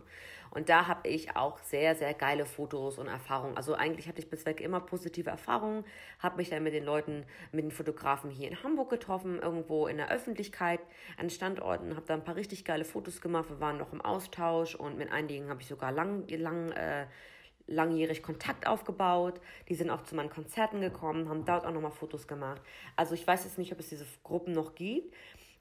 Und 0.51 0.69
da 0.69 0.87
habe 0.87 1.09
ich 1.09 1.35
auch 1.35 1.59
sehr, 1.59 1.97
sehr 1.97 2.15
geile 2.15 2.47
Fotos 2.47 2.99
und 2.99 3.09
Erfahrungen. 3.09 3.57
Also 3.57 3.75
eigentlich 3.75 4.07
hatte 4.07 4.21
ich 4.21 4.31
bisweg 4.31 4.61
immer 4.61 4.79
positive 4.79 5.31
Erfahrungen, 5.31 5.85
habe 6.21 6.37
mich 6.37 6.49
dann 6.49 6.63
mit 6.63 6.75
den 6.75 6.85
Leuten, 6.85 7.25
mit 7.51 7.65
den 7.65 7.73
Fotografen 7.73 8.31
hier 8.31 8.47
in 8.47 8.63
Hamburg 8.63 8.89
getroffen, 8.89 9.41
irgendwo 9.43 9.89
in 9.89 9.97
der 9.97 10.13
Öffentlichkeit, 10.13 10.79
an 11.19 11.29
Standorten, 11.29 11.97
habe 11.97 12.07
da 12.07 12.15
ein 12.15 12.23
paar 12.23 12.37
richtig 12.37 12.65
geile 12.65 12.85
Fotos 12.85 13.21
gemacht. 13.21 13.51
Wir 13.51 13.59
waren 13.59 13.79
noch 13.79 13.93
im 13.93 14.01
Austausch 14.01 14.77
und 14.77 14.97
mit 14.97 15.11
einigen 15.11 15.49
habe 15.49 15.61
ich 15.61 15.67
sogar 15.67 15.91
lang, 15.91 16.29
lang 16.29 16.71
äh, 16.71 17.07
langjährig 17.67 18.23
Kontakt 18.23 18.67
aufgebaut. 18.67 19.41
Die 19.69 19.75
sind 19.75 19.91
auch 19.91 20.03
zu 20.03 20.15
meinen 20.15 20.31
Konzerten 20.31 20.81
gekommen, 20.81 21.29
haben 21.29 21.45
dort 21.45 21.65
auch 21.67 21.73
nochmal 21.73 21.91
Fotos 21.91 22.27
gemacht. 22.27 22.61
Also 22.97 23.15
ich 23.15 23.27
weiß 23.27 23.45
jetzt 23.45 23.59
nicht, 23.59 23.73
ob 23.73 23.81
es 23.81 23.89
diese 23.89 24.07
Gruppen 24.23 24.53
noch 24.53 24.75
gibt. 24.75 25.15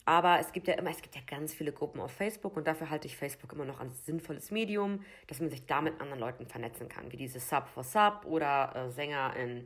Aber 0.06 0.40
es 0.40 0.52
gibt 0.52 0.68
ja 0.68 0.74
immer, 0.74 0.90
es 0.90 1.02
gibt 1.02 1.16
ja 1.16 1.22
ganz 1.26 1.54
viele 1.54 1.72
Gruppen 1.72 2.02
auf 2.02 2.12
Facebook 2.12 2.58
und 2.58 2.68
dafür 2.68 2.90
halte 2.90 3.08
ich 3.08 3.16
Facebook 3.16 3.54
immer 3.54 3.64
noch 3.64 3.80
als 3.80 4.06
sinnvolles 4.06 4.52
Medium, 4.52 5.04
dass 5.28 5.40
man 5.40 5.50
sich 5.50 5.66
da 5.66 5.80
mit 5.80 6.00
anderen 6.02 6.20
Leuten 6.20 6.46
vernetzen 6.46 6.90
kann, 6.90 7.10
wie 7.12 7.18
diese 7.18 7.40
Sub 7.40 7.68
for 7.68 7.84
Sub 7.84 8.26
oder 8.26 8.76
äh, 8.76 8.92
Sänger 8.92 9.34
in 9.38 9.66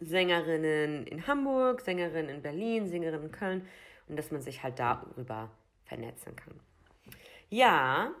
Sängerinnen 0.00 1.06
in 1.06 1.26
Hamburg, 1.26 1.82
Sängerinnen 1.82 2.34
in 2.34 2.42
Berlin, 2.42 2.88
Sängerinnen 2.88 3.26
in 3.26 3.32
Köln 3.32 3.68
und 4.08 4.16
dass 4.16 4.30
man 4.30 4.40
sich 4.40 4.62
halt 4.62 4.78
darüber 4.78 5.50
vernetzen 5.84 6.34
kann. 6.34 6.58
Ja, 7.50 8.12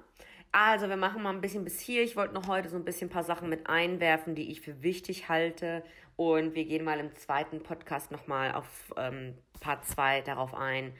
also, 0.52 0.88
wir 0.88 0.96
machen 0.96 1.22
mal 1.22 1.30
ein 1.30 1.40
bisschen 1.40 1.64
bis 1.64 1.78
hier. 1.80 2.02
Ich 2.02 2.16
wollte 2.16 2.34
noch 2.34 2.48
heute 2.48 2.68
so 2.68 2.76
ein 2.76 2.84
bisschen 2.84 3.08
ein 3.08 3.12
paar 3.12 3.22
Sachen 3.22 3.48
mit 3.48 3.68
einwerfen, 3.68 4.34
die 4.34 4.50
ich 4.50 4.60
für 4.60 4.82
wichtig 4.82 5.28
halte. 5.28 5.84
Und 6.16 6.54
wir 6.54 6.64
gehen 6.64 6.84
mal 6.84 6.98
im 6.98 7.14
zweiten 7.16 7.62
Podcast 7.62 8.10
nochmal 8.10 8.52
auf 8.52 8.92
ähm, 8.96 9.34
Part 9.60 9.86
2 9.86 10.22
darauf 10.22 10.54
ein. 10.54 10.92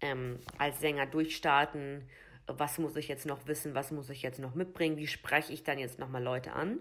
Ähm, 0.00 0.38
als 0.58 0.80
Sänger 0.80 1.06
durchstarten. 1.06 2.08
Was 2.46 2.78
muss 2.78 2.96
ich 2.96 3.08
jetzt 3.08 3.26
noch 3.26 3.46
wissen? 3.46 3.74
Was 3.74 3.90
muss 3.90 4.10
ich 4.10 4.22
jetzt 4.22 4.40
noch 4.40 4.54
mitbringen? 4.54 4.96
Wie 4.96 5.06
spreche 5.06 5.52
ich 5.52 5.64
dann 5.64 5.78
jetzt 5.78 5.98
nochmal 5.98 6.22
Leute 6.22 6.52
an? 6.52 6.78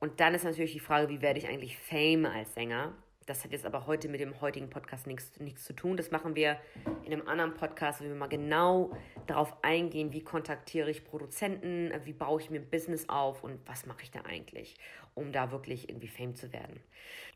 Und 0.00 0.20
dann 0.20 0.34
ist 0.34 0.44
natürlich 0.44 0.72
die 0.72 0.80
Frage, 0.80 1.08
wie 1.08 1.22
werde 1.22 1.38
ich 1.38 1.48
eigentlich 1.48 1.78
Fame 1.78 2.26
als 2.26 2.54
Sänger? 2.54 2.94
Das 3.30 3.44
hat 3.44 3.52
jetzt 3.52 3.64
aber 3.64 3.86
heute 3.86 4.08
mit 4.08 4.18
dem 4.18 4.40
heutigen 4.40 4.68
Podcast 4.70 5.06
nichts, 5.06 5.38
nichts 5.38 5.62
zu 5.62 5.72
tun. 5.72 5.96
Das 5.96 6.10
machen 6.10 6.34
wir 6.34 6.58
in 7.04 7.12
einem 7.12 7.28
anderen 7.28 7.54
Podcast, 7.54 8.00
wo 8.00 8.04
wir 8.04 8.14
mal 8.16 8.26
genau 8.26 8.90
darauf 9.28 9.62
eingehen, 9.62 10.12
wie 10.12 10.24
kontaktiere 10.24 10.90
ich 10.90 11.04
Produzenten, 11.04 11.92
wie 12.02 12.12
baue 12.12 12.40
ich 12.40 12.50
mir 12.50 12.58
ein 12.58 12.68
Business 12.68 13.08
auf 13.08 13.44
und 13.44 13.60
was 13.66 13.86
mache 13.86 14.02
ich 14.02 14.10
da 14.10 14.22
eigentlich, 14.22 14.74
um 15.14 15.30
da 15.30 15.52
wirklich 15.52 15.88
irgendwie 15.88 16.08
Fame 16.08 16.34
zu 16.34 16.52
werden. 16.52 16.80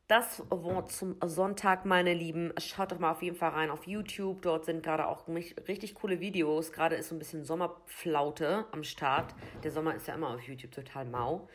Das 0.09 0.43
Wort 0.51 0.91
zum 0.91 1.15
Sonntag, 1.25 1.85
meine 1.85 2.13
Lieben. 2.13 2.53
Schaut 2.59 2.91
doch 2.91 2.99
mal 2.99 3.13
auf 3.13 3.23
jeden 3.23 3.37
Fall 3.37 3.51
rein 3.51 3.71
auf 3.71 3.87
YouTube. 3.87 4.43
Dort 4.43 4.65
sind 4.65 4.83
gerade 4.83 5.07
auch 5.07 5.29
richtig 5.29 5.95
coole 5.95 6.19
Videos. 6.19 6.73
Gerade 6.73 6.97
ist 6.97 7.11
so 7.11 7.15
ein 7.15 7.21
bisschen 7.21 7.45
Sommerflaute 7.45 8.65
am 8.73 8.83
Start. 8.83 9.33
Der 9.63 9.71
Sommer 9.71 9.95
ist 9.95 10.09
ja 10.09 10.15
immer 10.15 10.35
auf 10.35 10.43
YouTube 10.43 10.73
total 10.73 11.05
mau. 11.05 11.49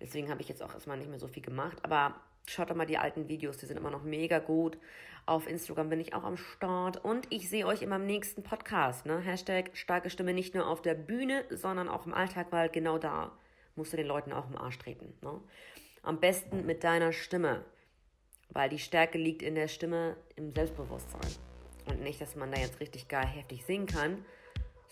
Deswegen 0.00 0.30
habe 0.30 0.42
ich 0.42 0.48
jetzt 0.48 0.62
auch 0.62 0.72
erstmal 0.72 0.96
nicht 0.96 1.10
mehr 1.10 1.18
so 1.18 1.26
viel 1.26 1.42
gemacht. 1.42 1.78
Aber 1.82 2.14
Schaut 2.46 2.70
doch 2.70 2.74
mal 2.74 2.86
die 2.86 2.98
alten 2.98 3.28
Videos, 3.28 3.58
die 3.58 3.66
sind 3.66 3.76
immer 3.76 3.90
noch 3.90 4.02
mega 4.02 4.38
gut. 4.38 4.78
Auf 5.26 5.46
Instagram 5.46 5.90
bin 5.90 6.00
ich 6.00 6.14
auch 6.14 6.24
am 6.24 6.36
Start 6.36 7.04
und 7.04 7.26
ich 7.30 7.48
sehe 7.48 7.66
euch 7.66 7.82
immer 7.82 7.96
im 7.96 8.06
nächsten 8.06 8.42
Podcast. 8.42 9.06
Ne? 9.06 9.20
Hashtag 9.20 9.70
starke 9.74 10.10
Stimme 10.10 10.34
nicht 10.34 10.54
nur 10.54 10.66
auf 10.66 10.82
der 10.82 10.94
Bühne, 10.94 11.44
sondern 11.50 11.88
auch 11.88 12.06
im 12.06 12.14
Alltag, 12.14 12.48
weil 12.50 12.68
genau 12.68 12.98
da 12.98 13.32
musst 13.76 13.92
du 13.92 13.96
den 13.96 14.06
Leuten 14.06 14.32
auch 14.32 14.48
im 14.48 14.56
Arsch 14.56 14.78
treten. 14.78 15.14
Ne? 15.22 15.40
Am 16.02 16.18
besten 16.18 16.66
mit 16.66 16.82
deiner 16.82 17.12
Stimme, 17.12 17.64
weil 18.48 18.68
die 18.68 18.78
Stärke 18.78 19.18
liegt 19.18 19.42
in 19.42 19.54
der 19.54 19.68
Stimme 19.68 20.16
im 20.36 20.52
Selbstbewusstsein. 20.52 21.30
Und 21.86 22.02
nicht, 22.02 22.20
dass 22.20 22.36
man 22.36 22.50
da 22.50 22.60
jetzt 22.60 22.80
richtig 22.80 23.08
geil 23.08 23.26
heftig 23.26 23.64
singen 23.64 23.86
kann, 23.86 24.24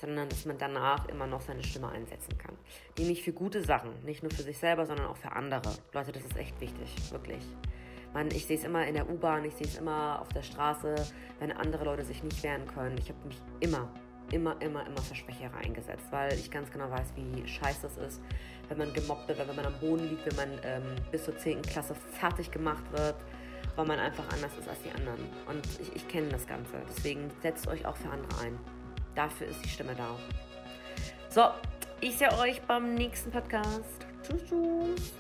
sondern 0.01 0.29
dass 0.29 0.45
man 0.45 0.59
danach 0.59 1.09
immer 1.09 1.27
noch 1.27 1.41
seine 1.41 1.63
Stimme 1.63 1.89
einsetzen 1.89 2.39
kann. 2.39 2.57
Nämlich 2.99 3.23
für 3.23 3.33
gute 3.33 3.63
Sachen, 3.63 3.91
nicht 4.05 4.23
nur 4.23 4.31
für 4.31 4.43
sich 4.43 4.59
selber, 4.59 4.87
sondern 4.87 5.07
auch 5.07 5.17
für 5.17 5.33
andere. 5.33 5.75
Leute, 5.93 6.13
das 6.13 6.25
ist 6.25 6.37
echt 6.37 6.61
wichtig, 6.61 6.89
wirklich. 7.11 7.43
Man, 8.15 8.31
ich 8.31 8.47
sehe 8.47 8.57
es 8.57 8.65
immer 8.65 8.87
in 8.87 8.95
der 8.95 9.11
U-Bahn, 9.11 9.45
ich 9.45 9.55
sehe 9.55 9.67
es 9.67 9.77
immer 9.77 10.21
auf 10.23 10.29
der 10.29 10.43
Straße, 10.43 10.95
wenn 11.41 11.53
andere 11.53 11.85
Leute 11.85 12.05
sich 12.05 12.23
nicht 12.23 12.43
wehren 12.43 12.67
können. 12.67 12.97
Ich 12.97 13.11
habe 13.11 13.27
mich 13.27 13.37
immer, 13.61 13.89
immer, 14.31 14.61
immer, 14.63 14.87
immer 14.87 15.03
für 15.03 15.15
Schwächere 15.15 15.57
eingesetzt, 15.57 16.07
weil 16.11 16.33
ich 16.35 16.51
ganz 16.51 16.71
genau 16.71 16.91
weiß, 16.91 17.13
wie 17.17 17.47
scheiße 17.47 17.89
es 17.89 17.97
ist, 17.97 18.23
wenn 18.69 18.79
man 18.79 18.93
gemobbt 18.95 19.29
wird, 19.29 19.39
wenn 19.47 19.55
man 19.55 19.67
am 19.67 19.79
Boden 19.81 20.09
liegt, 20.09 20.25
wenn 20.27 20.37
man 20.37 20.61
ähm, 20.63 20.83
bis 21.11 21.25
zur 21.25 21.37
10. 21.37 21.61
Klasse 21.63 21.95
fertig 22.13 22.51
gemacht 22.51 22.85
wird, 22.93 23.17
weil 23.77 23.87
man 23.87 23.99
einfach 23.99 24.25
anders 24.33 24.57
ist 24.59 24.69
als 24.69 24.81
die 24.83 24.91
anderen. 24.93 25.27
Und 25.47 25.67
ich, 25.81 25.95
ich 25.97 26.09
kenne 26.09 26.29
das 26.29 26.47
Ganze. 26.47 26.81
Deswegen 26.89 27.31
setzt 27.43 27.67
euch 27.67 27.85
auch 27.85 27.97
für 27.97 28.09
andere 28.09 28.41
ein. 28.43 28.78
Dafür 29.19 29.49
ist 29.49 29.65
die 29.65 29.69
Stimme 29.69 29.97
da. 29.97 30.15
So, 31.29 31.49
ich 32.01 32.17
sehe 32.17 32.33
euch 32.39 32.63
beim 32.63 32.95
nächsten 32.95 33.33
Podcast. 33.33 34.07
Tschüss, 34.23 34.45
tschüss. 34.45 35.13